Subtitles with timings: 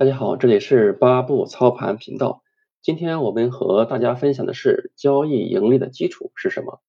[0.00, 2.42] 大家好，这里是八步操盘频道。
[2.80, 6.80] 今天我们和大家分享的是交易盈利的基础是什么？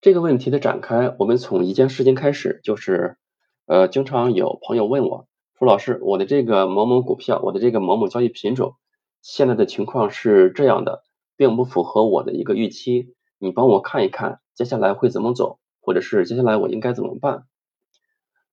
[0.00, 3.18] 这个问题的展开，我们从一件事情开始，就是
[3.66, 8.74] 呃，经常有朋友问我说，老师，我的这个某某股票，我的这个某某交易品种，
[9.22, 11.04] 现在的情况是这样的，
[11.36, 17.46] 并不符合我的一个预期，你帮我看一看，接下来会怎么走，或者是接下来我应该怎么办？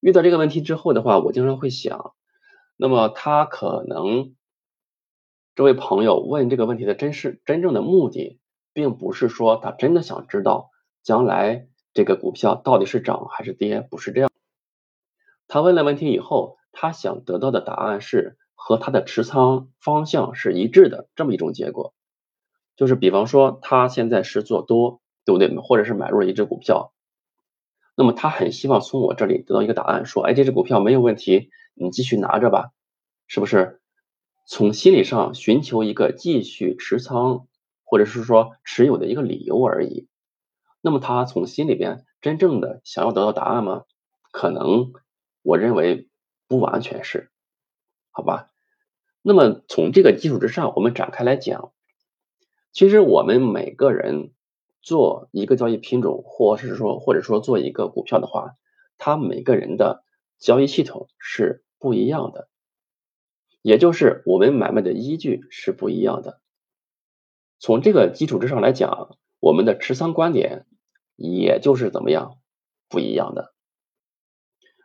[0.02, 2.14] 遇到这个问题之后的话，我经常会想。
[2.78, 4.36] 那么他可能
[5.56, 8.40] 这位朋友问这个问题的真是真正的目的，
[8.74, 10.70] 并不是说他真的想知道
[11.02, 14.30] 将来这个股票到底是涨还是跌，不是这样。
[15.48, 21.94] 他问了问题以后，他想得到的答案是和他的持仓方向是一致的这么一种结果。
[22.76, 25.56] 就是比方说他现在是做多，对不对？
[25.60, 26.92] 或者是买入了一只股票，
[27.96, 31.50] 那么他很希望从我这里得到一个答案，说，哎，这只股票没有问题。
[31.76, 32.72] 你继续拿着吧，
[33.28, 33.80] 是不是？
[34.48, 37.48] 从心理上寻求一个继续持仓，
[37.84, 40.08] 或者是说持有的一个理由而已。
[40.82, 43.86] 那么他从心里边真正的想要得到答案吗？
[44.32, 44.94] 可能
[45.42, 46.10] 我认为
[46.48, 47.32] 不完全是，
[48.12, 48.52] 好吧？
[49.24, 51.74] 那么从这个基础之上，我们展开来讲，
[52.72, 54.32] 其实我们每个人
[54.84, 58.52] 做一个交易品种，或是说或者说做一个股票的话，
[59.00, 60.04] 他每个人的
[60.38, 61.65] 交易系统是。
[61.86, 62.50] 不一样的，
[63.62, 66.42] 也就是我们买卖的依据是不一样的。
[67.60, 70.66] 从这个基础之上来讲，我们的持仓观点
[71.16, 72.40] 也就是怎么样
[72.90, 73.54] 不一样的。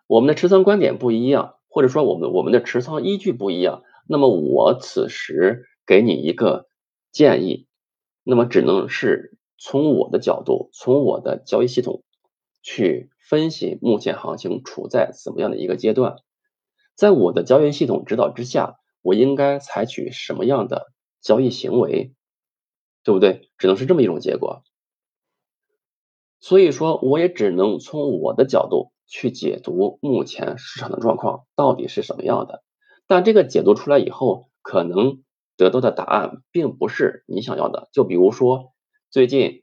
[0.06, 6.68] 我们的持仓观点不一样，或者说我们我们的持仓依据不一样，那么我此时给你一个
[7.12, 7.66] 建议，
[8.24, 12.04] 那么只能是从我的角度，从我的交易系统
[12.60, 16.16] 去分析目前行情处在怎么样的一个阶段。
[17.00, 22.14] 在我的交易系统指导之下，我应该采取什么样的交易行为，
[23.02, 23.48] 对不对？
[23.56, 24.62] 只能是这么一种结果。
[26.40, 32.62] 所以说，我也只能从我的角度去解读目前市场的状况到底是什么样的。
[33.06, 35.22] 但这个解读出来以后，可能
[35.56, 37.88] 得到的答案并不是你想要的。
[37.94, 38.74] 就比如说，
[39.08, 39.62] 最近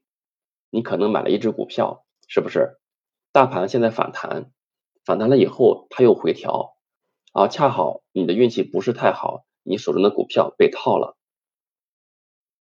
[0.72, 2.79] 你可能买了一只股票，是不是？
[3.31, 4.51] 大盘现在反弹，
[5.06, 6.73] 反弹了以后，它又回调。
[7.37, 11.15] 啊，恰好你的运气不是太好，你手中的股票被套了。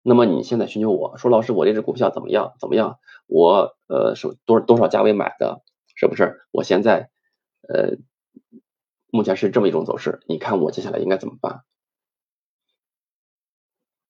[0.02, 2.54] 那么你现在寻求我说，老师，我这只股票怎么样？
[2.60, 3.00] 怎么样？
[3.26, 5.64] 我呃是多多少价位买的？
[5.96, 6.42] 是不是？
[6.52, 7.10] 我现在
[7.68, 7.96] 呃
[9.10, 11.64] 目前是这么一种走势，你看我接下来应该怎么办？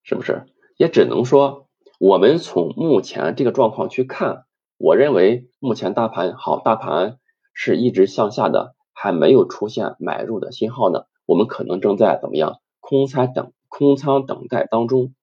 [0.03, 0.45] 是不是？
[0.77, 4.45] 也只能说，我们从目前这个状况去看，
[4.77, 7.19] 我认为目前大盘好，大盘
[7.55, 8.75] 是一直向下的。
[8.93, 15.15] 还没有出现买入的信号呢，我们可能正在怎么样空仓等空仓等待当中，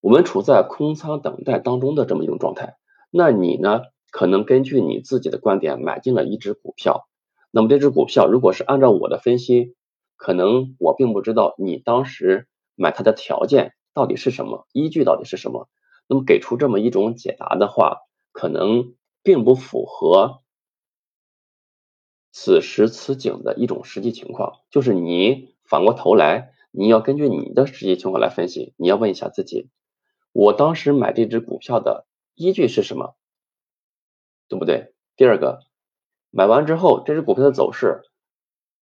[0.00, 2.76] 我们处在空仓等待当中的这么一种状态。
[3.10, 7.08] 那你呢，可能根据你自己的观点买进了一只股票，
[7.50, 9.74] 那么这只股票如果是按照我的分析，
[10.16, 15.68] 可能我并不知道你当时买它的条件到底是什么，依据到底是什么，
[16.06, 17.98] 那么给出这么一种解答的话，
[18.30, 20.41] 可能并不符合。
[22.32, 28.74] 此时此景的一种实际情况，就是你反过头来，你要根据你的实际情况来分析。
[28.78, 29.68] 你要问一下自己，
[30.32, 33.14] 我当时买这只股票的依据是什么，
[34.48, 34.94] 对不对？
[35.14, 35.60] 第二个，
[36.30, 38.02] 买完之后，这只股票的走势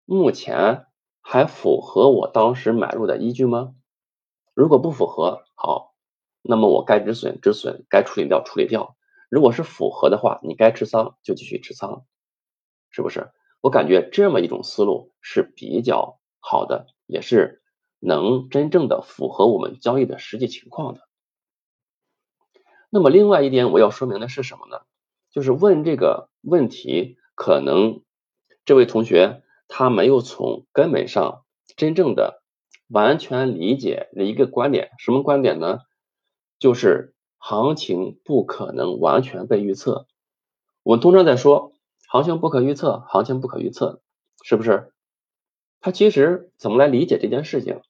[0.06, 0.86] 目前
[1.22, 3.74] 还符合我当时买入的依据吗？
[4.54, 5.96] 如果不符合，好，
[6.44, 8.96] 那么我该止损止损，该处理掉处理掉。
[9.28, 12.06] 如果是符合的话，你该持仓就继续持仓，
[12.92, 13.32] 是不是？
[13.62, 17.62] 我感觉这么一种思路是比较好的，也是
[18.00, 21.02] 能真正的符合我们交易的实际情况的。
[22.90, 24.80] 那么另外一点我要说明的是什么呢？
[25.32, 28.02] 就是问这个问题，可能
[28.64, 31.44] 这位同学他没有从根本上
[31.76, 32.42] 真正的
[32.88, 35.80] 完全理解的一个观点，什么观点呢？
[36.60, 40.08] 就是行情不可能完全被预测。
[40.84, 41.74] 我们通常在说。
[42.12, 44.02] 行情不可预测，行情不可预测，
[44.44, 44.92] 是不是？
[45.80, 47.82] 他其实怎么来理解这件事情？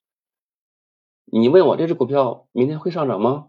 [1.24, 3.48] 你问我这只股票明天会上涨吗？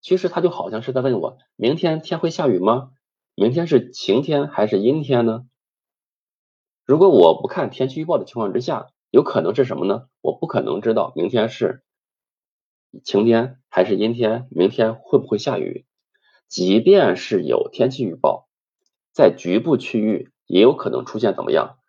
[0.00, 2.90] 其实他就好像是在问我，明天天会下雨吗？
[3.36, 5.46] 明天是晴天还是阴天呢？
[6.84, 10.08] 如果我不看天气预报的情况之下，有可能是什么呢？
[10.20, 11.84] 我不可能知道明天是
[13.04, 15.86] 晴天还是阴天，明天会不会下雨？
[16.48, 18.47] 即便是有天气预报。
[19.18, 21.80] 在局部区域也有可能出现怎么样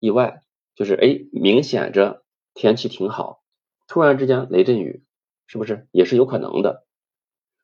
[0.00, 0.42] 意外，
[0.74, 3.44] 就是哎，明显着天气挺好，
[3.86, 5.04] 突然之间雷阵雨，
[5.46, 6.84] 是不是也是有可能的？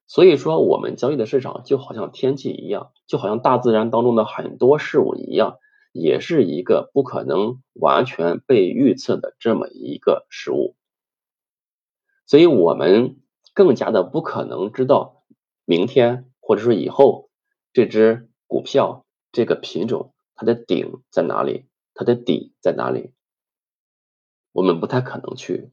[0.06, 5.58] 所以说，我们交易的市场就好像天气一样，就好像大自然当中的很多事物一样，
[5.90, 10.76] 也是一个不可能完全被预测的这么一个事物。
[12.26, 13.16] 所以我们
[13.54, 15.24] 更加的不可能知道
[15.64, 17.28] 明天或者说以后
[17.72, 23.12] 这只股票这个品种它的顶在哪里，它的底在哪里，
[24.52, 25.70] 我们不太可能去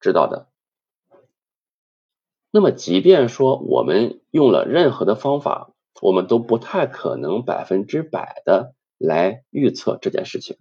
[0.00, 0.48] 知道的。
[2.50, 5.72] 那么，即便说我们用了任何的方法，
[6.02, 10.58] 我们都不太可能百分之百的来预测这件事情。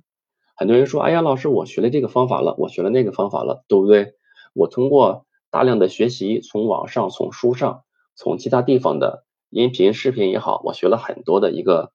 [0.56, 4.14] 很多人说：“哎呀，老师，我学了这个方法了，我学了那个方法了，对不对？
[4.54, 7.84] 我通过大量的学习，从网上、从书上、
[8.16, 11.92] 从其他地方的音频、视频也好，我学了很多的一个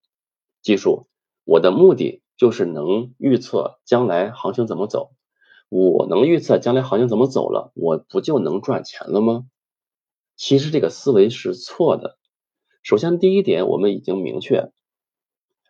[0.61, 1.09] 技术。
[1.45, 5.13] 我的目的就是能预测将来行情怎么走。
[5.71, 9.47] 我能预测将来行情怎么走了，我不就能赚钱了吗？”
[10.37, 12.19] 其实这个思维是错的。
[12.83, 14.71] 首先，第一点，我们已经明确，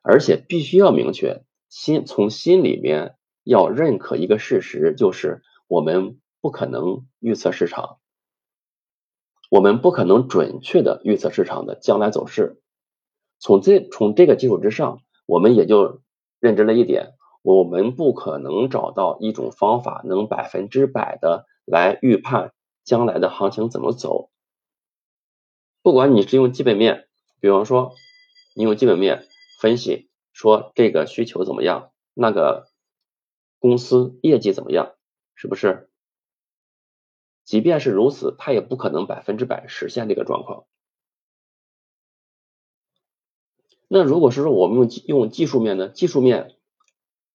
[0.02, 8.00] 而且必须要明确，心从心里面要认可一个事实，就是我们不可能预测市场，
[9.56, 12.60] 我们不可能准确的预测市场的将来走势。
[13.38, 16.02] 从这从这个基础之上，我们也就
[16.40, 22.52] 认知了一点，我们不可能找到一种方法能百分之百的来预判
[22.84, 24.28] 将来的行情怎么走。
[25.80, 27.08] 不管你是用基本面，
[27.40, 27.94] 比方说
[28.54, 29.24] 你用基本面
[29.62, 32.66] 分析说这个需求怎么样，那个
[33.58, 34.92] 公司业绩怎么样，
[35.34, 35.88] 是不是？
[37.46, 40.66] 即便是如此，它也不可能百分之百实现这个状况。
[43.88, 45.88] 那如果是说我们用用技术面呢？
[45.88, 46.56] 技术面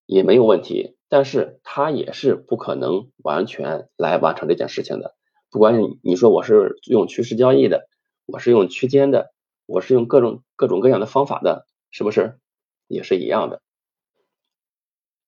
[0.05, 5.15] 也没有问题，但是它也是不可能完全来完成这件事情的。
[5.49, 7.87] 不管你说我是用趋势交易的。
[8.27, 9.33] 我是用区间的，
[9.65, 12.39] 我是用各种各种各样的方法的，是不是
[12.87, 13.61] 也是一样的？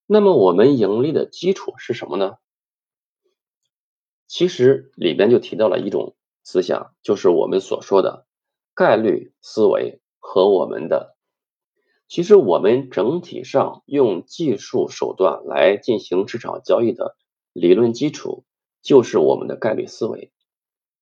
[0.05, 2.37] 那么我们盈利的基础是什么呢？
[4.33, 8.25] 其实里边就提到了一种思想，就是我们所说的
[8.73, 11.15] 概率思维和我们的，
[12.07, 17.15] 其实我们整体上用技术手段来进行市场交易的
[17.51, 18.43] 理论基础，
[18.81, 20.33] 就是我们的概率思维。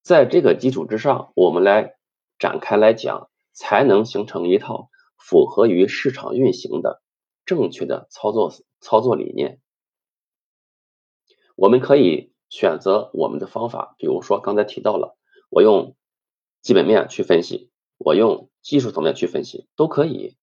[0.01, 1.95] 在这个基础之上，我们来
[2.37, 7.01] 展开来讲，才能形成一套符合于市场运行的
[7.45, 8.51] 正确的操作
[8.81, 9.61] 操作理念。
[11.55, 15.17] 我们可以选择我们的方法，比如说刚才提到了，
[15.49, 15.95] 我用
[16.61, 20.37] 基本面去分析，我用技术层面去分析，都可以，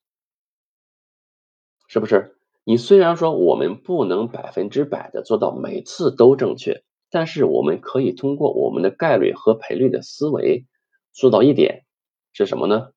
[1.86, 2.36] 是不是？
[2.64, 6.82] 你虽然说我们不能百分之百的做到每次都正确。
[7.10, 10.66] 但是我们可以通过我们的概率和赔率的思维
[11.10, 11.86] 做到一点
[12.34, 12.90] 是什么呢？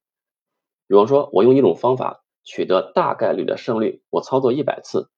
[0.86, 5.10] 比方说，我用一种方法取得大概率的胜率，我操作一百次，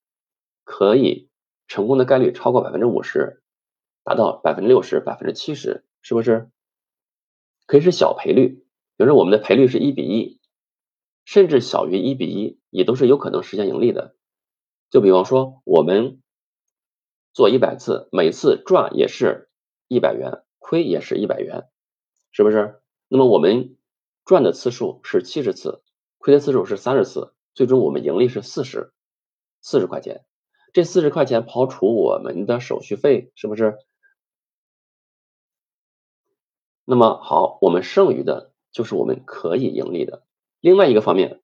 [0.64, 1.28] 可以
[1.68, 3.42] 成功的概率超过百分之五十，
[4.04, 6.50] 达到百分之六十、百分之七十，是不是？
[7.66, 8.66] 可以是小赔率，
[8.98, 10.40] 比如说我们的赔率是一比一，
[11.26, 14.16] 甚至小于一比一，也都是有可能实现盈利的。
[14.90, 16.20] 就比方说我们。
[17.36, 19.50] 做一百次，每次赚也是
[19.88, 21.64] 一百元，亏也是一百元，
[22.32, 22.80] 是不是？
[23.08, 23.76] 那么我们
[24.24, 25.82] 赚的次数是七十次，
[26.20, 28.94] 亏的次数是三十次，最终我们盈利是四十，
[29.62, 30.24] 四十块钱。
[30.74, 33.80] 这四十块钱刨除我们的手续费，是不是？
[36.86, 40.24] 那么好，我们剩余的就是我们可以盈利的。
[40.60, 41.42] 另外一个方面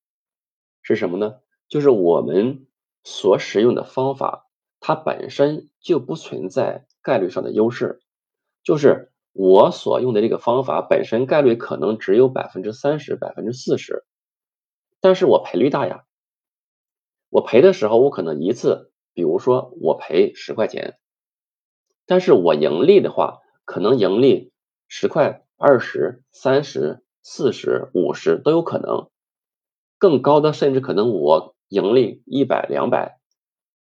[0.81, 1.39] 是什么呢？
[1.67, 2.67] 就是我们
[3.03, 4.45] 所使用的方法。
[4.81, 7.99] 它本身就不存在概率上的优势，
[8.63, 14.05] 就是我所用的这个方法本身概率可能只有百分之三十、百分之四十，
[15.01, 16.05] 但是我赔率大呀。
[17.27, 20.97] 我赔的时候，我可能一次，比如说我赔十块钱，
[22.05, 24.53] 但是我盈利的话，可能盈利
[24.89, 29.09] 十块、二十、三十、四十、五十都有可能，
[29.99, 33.19] 更高的甚至可能我盈利一百、两百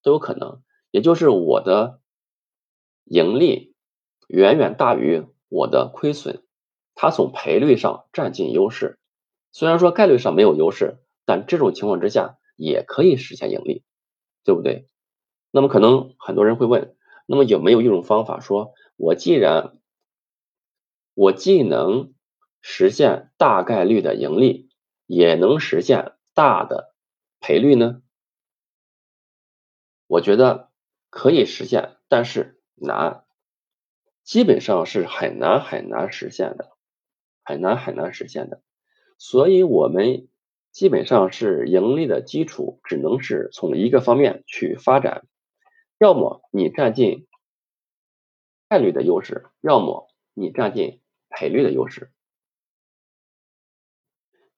[0.03, 0.61] 都有可能。
[0.91, 2.01] 也就是我的
[3.05, 3.73] 盈利
[4.27, 6.43] 远远大于我的亏损，
[6.93, 8.99] 它从赔率上占尽优势。
[9.51, 13.83] 虽然说概率上没有优势，但这种情况之下也可以实现盈利，
[14.43, 14.87] 对不对？
[15.51, 16.95] 那么可能很多人会问，
[17.25, 19.77] 那么有没有一种方法，说我既然
[21.17, 22.13] 我既能
[22.61, 24.69] 实现大概率的盈利，
[25.07, 26.93] 也能实现大的
[27.39, 28.03] 赔率呢？
[30.05, 30.67] 我觉得。
[31.09, 33.23] 可以实现，但是难，
[34.23, 36.77] 基本上是很难很难实现的，
[37.43, 38.61] 很难很难实现的。
[39.17, 40.27] 所以，我们
[40.73, 45.25] 基本上是盈利的基础，只能是从一个方面去发展，
[45.97, 47.25] 要么你占尽
[48.67, 51.01] 概率的优势，要么你占尽
[51.37, 52.11] 赔率的优势，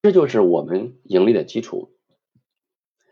[0.02, 1.94] 这就是我们盈利的基础。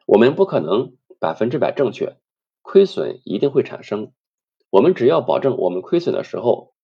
[0.06, 2.16] 我们不可能百分之百正确，
[2.62, 4.14] 亏损一定会产生。
[4.70, 6.76] 我们只要保证我们亏损的时候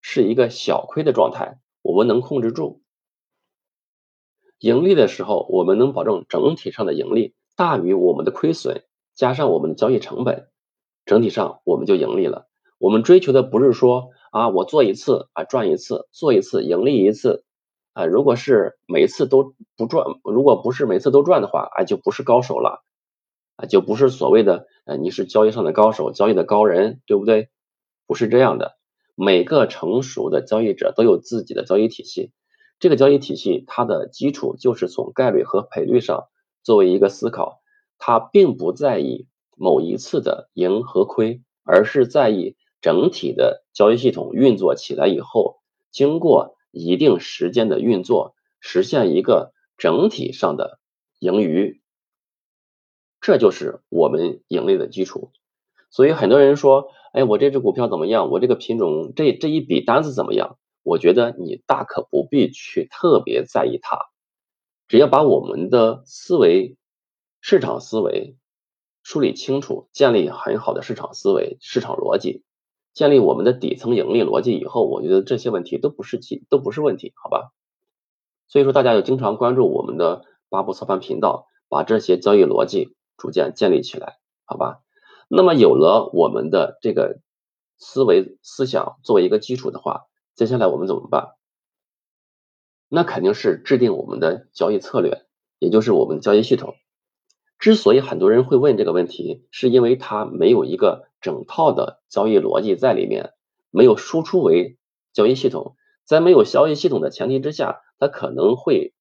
[0.00, 2.82] 是一个小亏的状态，我们能控制住；
[4.60, 10.48] 盈利的时候，我们能保证整体上的盈利大于我们的亏损，加上我们的交易成本，
[11.04, 12.48] 整体上我们就盈利了。
[12.78, 17.44] 我们追求的不是说啊，我做一次啊赚一次，做一次盈利一次。
[17.94, 22.84] 啊，如果是每次都不赚，如果不是每次都赚的话，啊，就不是高手了，
[23.56, 27.48] 啊，就不是所谓的呃你是交易上的高手，交易的高人，对不对？
[28.06, 28.76] 不是这样的，
[29.16, 32.30] 每个成熟的交易者都有自己的交易体系，
[32.78, 36.28] 这个交易体系它的基础就是从概率和赔率上
[36.62, 37.60] 作为一个思考，
[37.98, 46.56] 它并不在意某一次的赢和亏，而是在意整体的交易系统运作起来以后，经过。
[46.70, 50.78] 一定时间的运作，实现一个整体上的
[51.18, 51.80] 盈余，
[53.22, 55.32] 这就是我们盈利的基础。
[55.90, 58.30] 所以很多人说，哎，我这只股票怎么样？
[58.30, 60.58] 我这个品种这这一笔单子怎么样？
[60.82, 63.98] 我觉得你大可不必去特别在意它，
[64.88, 66.76] 只要把我们的思维、
[67.40, 68.36] 市场思维
[69.02, 72.44] 梳理清楚，建立很好的市场思维、市场逻辑。
[72.98, 77.52] 建立我们的底层盈利逻辑以后，我觉得这些问题都不是题，都不是问题，好吧？
[78.48, 84.80] 所以说大家要经常关注我们的八步操盘频道，把这些交易逻辑逐渐建立起来，好吧？
[85.28, 87.20] 那么有了我们的这个
[87.76, 91.34] 思维思想作为一个基础的话，接下来我们怎么办？
[92.88, 95.24] 那肯定是制定我们的交易策略，
[95.60, 96.74] 也就是我们交易系统。
[97.58, 101.06] 之所以很多人会问这个问题，是因为他没有一个。
[101.20, 103.32] 整套的交易逻辑在里面
[103.72, 104.78] 没有输出为
[105.12, 105.74] 交易系统，
[106.04, 108.94] 在没有交易系统的前提之下，他可能会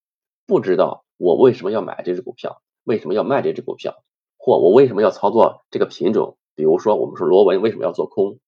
[0.48, 4.04] 不知道我为什么要买这只股票，为什么要卖这只股票，
[4.36, 6.40] 或我为什么要操作这个品种。
[6.56, 8.40] 比如说，我们说螺纹为什么要做空，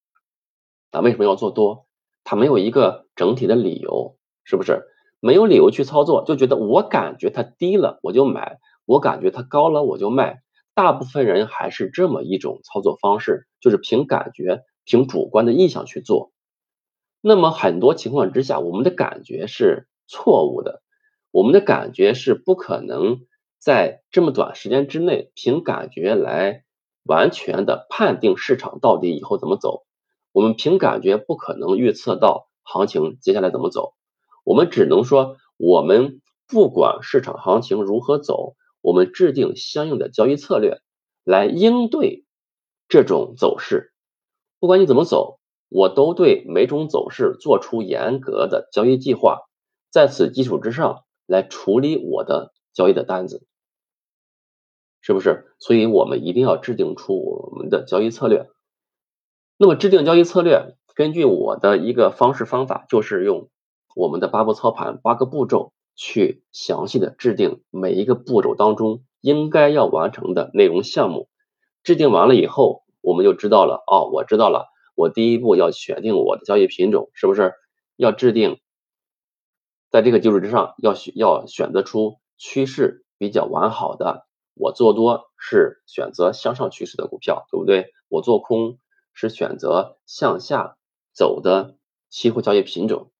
[0.90, 1.86] 啊，为什么要做多？
[2.24, 4.82] 他没有一个整体的理由，是不是？
[5.20, 8.58] 没有理由去操作，就觉得我感觉它低了我就买，
[8.90, 10.42] 我感觉它高了我就卖。
[10.74, 16.32] 大部分人还是这么一种操作方式，就是凭感觉、凭主观的意向去做。
[17.20, 20.82] 那么很多情况之下，我们的感觉是错误的，
[21.30, 23.20] 我们的感觉是不可能
[23.60, 26.64] 在这么短时间之内凭感觉来
[27.04, 29.84] 完全的判定市场到底以后怎么走。
[30.32, 33.92] 我们凭感觉不可能预测到行情接下来怎么走，
[34.42, 38.56] 我们只能说，我们不管市场行情如何走。
[38.80, 40.80] 我们制定相应的交易策略
[41.24, 42.24] 来应对
[42.88, 43.92] 这种走势，
[44.58, 49.40] 不管你怎么走，我都对每种走势做出严格的交易计划，
[49.90, 53.46] 在此基础之上来处理我的交易的单子，
[55.00, 55.54] 是不是？
[55.58, 58.48] 所以我们一定要制定出我们的交易策略。
[59.56, 63.50] 那么制定交易策略，根据我的一个方式方法，就是用
[63.94, 65.72] 我们的八步操盘八个步骤。
[66.02, 71.28] 去详细的制定每一个步骤当中应该要完成的内容项目，
[71.82, 77.52] 制定完了以后，我们就知道了哦，我知道了，我第一步要选定我的交易品种，是不是
[77.96, 78.60] 要制定，
[79.90, 87.92] 在这个基础之上，要选要选择出趋势比较完好的，我做多是选择向上趋势的股票，对不对？
[88.08, 88.78] 我做空
[89.12, 90.78] 是选择向下
[91.12, 91.76] 走的
[92.08, 93.12] 期货交易品种。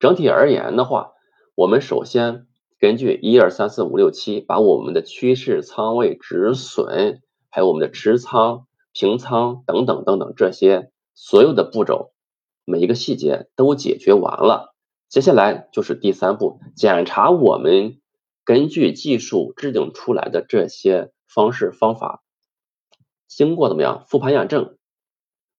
[0.00, 1.12] 整体而言的话。
[1.58, 2.46] 我们首先
[2.78, 12.12] 根据一二三四五六七，把我们的趋势、仓位、止损，还有我们的持仓、平仓等等等等这些所有的步骤，
[12.64, 14.72] 每一个细节都解决完了。
[15.08, 17.98] 接下来就是第三步，检查我们
[18.44, 22.22] 根据技术制定出来的这些方式方法，
[23.26, 24.76] 经过怎么样复盘验证？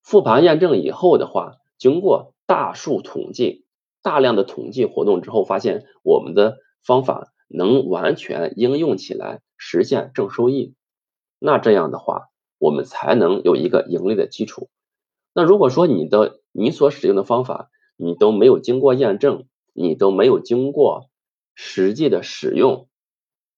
[0.02, 3.66] 复盘验证以后的话，经过大数统计。
[4.02, 10.74] 大量的统计活动之后，发现我们的方法能完全应用起来，实现正收益。
[11.38, 12.28] 那这样的话，
[12.58, 14.68] 我们才能有一个盈利的基础。
[15.32, 21.08] 那如果说你的你所使用的方法，你都没有经过验证，你都没有经过
[21.54, 22.88] 实际的使用，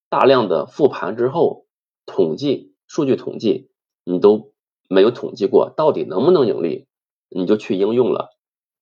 [0.09, 1.67] 大量的复盘之后，
[2.05, 3.71] 统计数据统计，
[4.05, 4.53] 你都
[4.89, 6.87] 没有统计过到底能不能盈利，
[7.29, 8.31] 你就去应用了，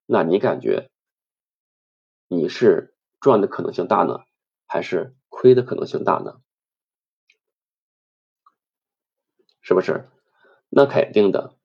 [0.07, 0.90] 那你感觉
[2.32, 4.20] 你是赚的可能性大呢，
[4.64, 6.37] 还是亏的可能性大呢？
[9.60, 10.08] 是不是？
[10.68, 11.56] 那肯定的，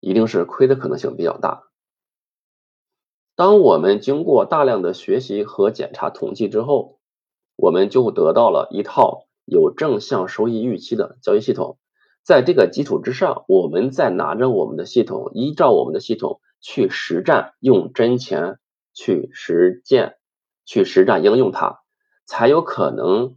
[0.00, 1.68] 一定是亏的可能性比较大。
[3.36, 6.98] 当我们经过大量的学习和检查统计之后，
[7.54, 11.78] 我们就得到了一套有正向收益预期的交易系统。
[12.24, 18.58] 在这个基础之上，我们再拿着我们的系统，依照我们的系统去实战，用真钱
[18.96, 20.16] 去实践，
[20.64, 21.80] 去实战应用它，
[22.24, 23.36] 才有可能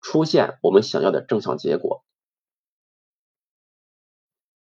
[0.00, 2.04] 出现我们想要的正向结果。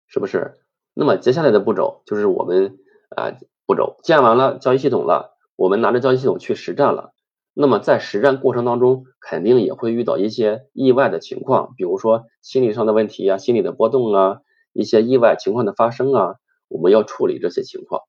[0.07, 0.61] 是不是？
[0.95, 2.79] 那么接下来的步骤就是我们
[3.17, 3.37] 啊
[3.67, 7.13] 步骤建完了交易系统了，我们拿着交易系统去实战了。
[7.55, 14.41] 那么在实战过程当中，肯定也会遇到一些意外的情况，比如说心理上的问题啊、心理的波动啊、
[14.73, 16.37] 一些意外情况的发生啊，
[16.69, 18.03] 我们要处理这些情况。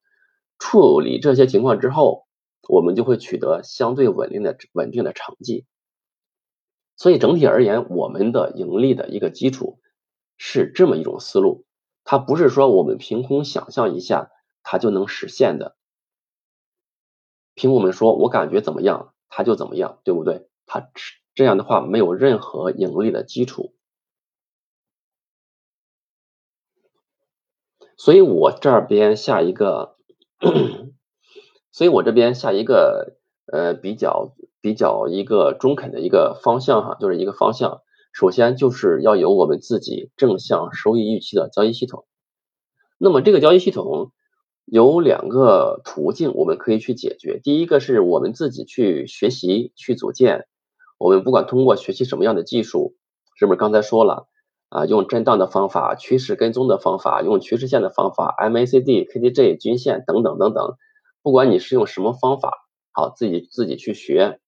[0.60, 2.28] 处理这些情况之后，
[2.68, 5.66] 我们就会取得相对稳定的稳定的成绩。
[6.96, 9.80] 所以整体而言，我们的盈利的一个基础
[10.38, 11.66] 是这么一种思路。
[12.04, 14.30] 它不是说我们凭空想象一下
[14.62, 15.78] 它就能实现的，
[17.54, 20.50] 凭我们说我感觉怎么样，它就怎么样，对不对？
[20.66, 20.90] 它
[21.34, 23.74] 这样的话没有任何盈利的基础，
[27.98, 29.98] 所以我这边下一个，
[31.72, 33.18] 所以我这边下一个
[33.52, 37.82] 呃比较比较一个中肯的一个方向哈，就是一个方向。
[38.14, 42.06] 首先就是要有我们自己正向收益预期的交易系统。
[43.00, 44.12] 那么这个交易系统
[44.66, 47.40] 有两个途径，我们可以去解决。
[47.42, 50.46] 第一个是我们自己去学习去组建。
[51.00, 52.96] 我们不管通过学习什么样的技术，
[53.36, 54.28] 是不是刚才说了
[54.74, 54.86] 啊？
[54.86, 60.76] 用震荡的方法、趋势跟踪的方法、用趋势线的方法、MACD、KDJ 均线等等等等。
[61.22, 62.52] 不管你是用什么方法，
[62.92, 64.40] 好，自己自己去学，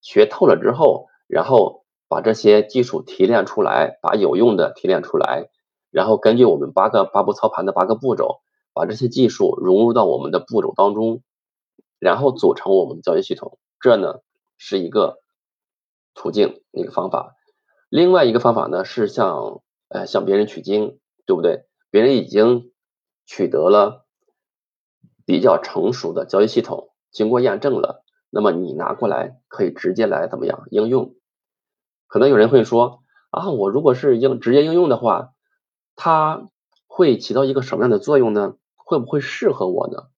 [0.00, 1.84] 学透了之后，然后。
[2.08, 5.48] 把这些技术提炼出来，把有用的提炼出来，
[5.90, 11.24] 然后根据我们八个八步操盘的八个步骤，把这些技术融入到我们的步骤当中，
[11.98, 13.58] 然后组成我们的交易系统。
[13.80, 14.20] 这呢
[14.56, 15.18] 是一个
[16.14, 17.34] 途径，一个方法。
[17.88, 21.66] 另外一个方法呢是像呃向别人取经，对不对？
[21.90, 22.72] 别人已经
[23.24, 24.06] 取得了
[25.24, 31.14] 比较成熟的交易系统，经过验证了，那么你拿过来可以直接来怎么样应用？
[32.06, 35.32] 可能有人会说啊，我如果是应直接应用的话，
[35.94, 36.48] 它
[36.86, 38.56] 会起到一个什么样的作用呢？
[38.74, 40.08] 会不会适合我呢？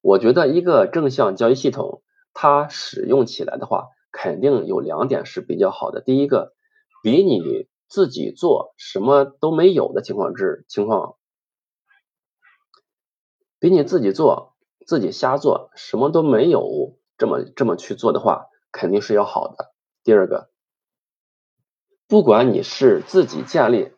[0.00, 2.02] 我觉得一个正向交易系统，
[2.32, 6.00] 它使用起来的话，肯定有两点是比较好的。
[6.00, 6.54] 第一个，
[7.02, 11.18] 比你自己做什么都没有的情况之情况，
[13.58, 19.74] 比你自己做自己瞎做什么都没有这么这么去做的话，肯定是要好的。
[20.02, 20.50] 第二个。
[22.08, 23.92] 不管你是自己建立，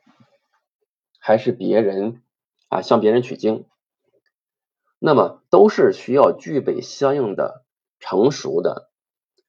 [1.21, 2.21] 还是别人
[2.69, 3.65] 啊向别人取经，
[4.99, 7.65] 那么都是需要具备相应的
[8.01, 8.91] 成熟的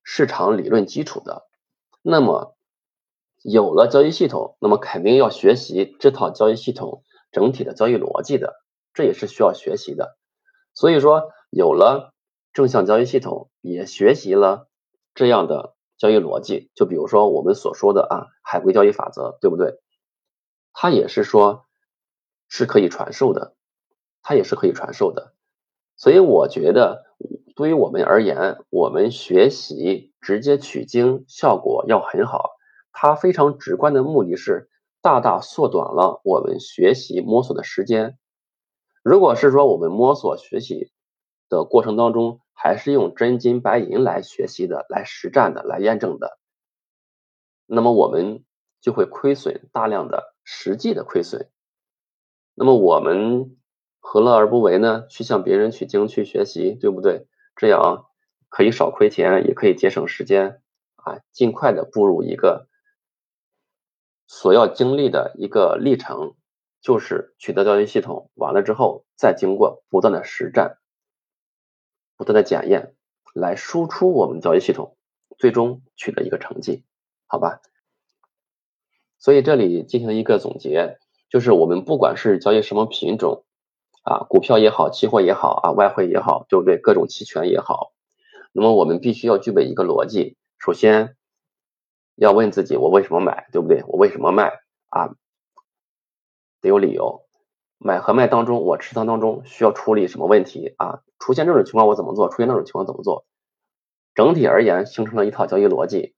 [0.04, 1.48] 市场理论基础的。
[2.04, 2.56] 那么
[3.48, 8.56] 有了交易系统，那么肯定要学习这套交易系统整体的交易逻辑的，
[8.94, 10.18] 这也是需要学习的。
[10.74, 12.14] 所以说，有了
[12.54, 14.68] 正向交易系统，也学习了
[15.14, 15.76] 这样的。
[15.98, 19.80] 交易逻辑，就比如说我们所说的啊，海归交易法则，对不对？
[20.74, 21.64] 它也是说
[22.50, 23.56] 是可以传授的，
[24.22, 25.34] 它也是可以传授的。
[25.96, 27.06] 所以我觉得，
[27.56, 32.55] 对于我们而言，我们学习直接取经效果要很好。
[32.98, 34.70] 它非常直观的目的是
[35.02, 38.18] 大大缩短了我们学习摸索的时间。
[39.04, 40.94] 如果是说我们摸索学习
[41.50, 46.40] 的过程当中，还是用真金白银来学习的、来实战的、来验证的，
[47.66, 48.46] 那么我们
[48.80, 51.50] 就会亏损大量的实际的亏损。
[52.54, 53.58] 那么我们
[54.00, 55.06] 何乐而不为呢？
[55.10, 57.28] 去向别人取经去学习，对不对？
[57.58, 58.06] 这样
[58.48, 60.62] 可以少亏钱，也可以节省时间
[60.96, 62.70] 啊，尽快的步入一个
[64.28, 66.36] 所要经历的一个历程，
[66.82, 70.78] 就是取得交易系统，完了之后再经过不断的实战。
[72.18, 72.96] 不断的检验，
[73.34, 74.96] 来输出我们交易系统，
[75.38, 76.86] 最终取得一个成绩，
[77.28, 77.60] 好吧？
[79.20, 80.98] 所以这里进行一个总结，
[81.30, 83.44] 就是我们不管是交易什么品种
[84.04, 86.78] 啊，股票也好，期货也好啊，外汇也好，对不对？
[86.78, 87.92] 各种期权也好，
[88.54, 91.18] 那么我们必须要具备一个逻辑，首先
[92.16, 93.84] 要问自己，我为什么买，对不对？
[93.88, 95.16] 我为什么卖啊？
[96.62, 97.26] 得有理由。
[97.78, 101.02] 买和卖当中，我持仓当中需要处理什么问题啊？
[101.20, 102.30] 出现这种情况我怎么做？
[102.30, 103.26] 出现那种情况怎么做？
[104.14, 106.16] 整体而言形成了一套交易逻辑，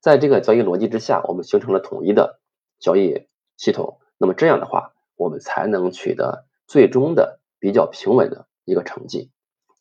[0.00, 2.40] 在这个交易逻辑之下，我们形成了统一的
[2.80, 4.00] 交易系统。
[4.18, 9.30] 那么这样的话，我们才能取得最终的比较平稳的一个成绩，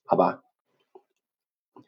[0.05, 0.43] 好吧？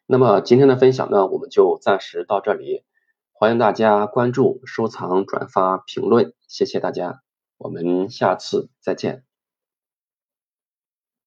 [0.06, 2.84] 那么今天的分享呢，我们就暂时到这里。
[3.32, 7.22] 欢迎大家关注、收藏、转发、评论，谢谢大家，
[7.58, 9.24] 我们下次再见。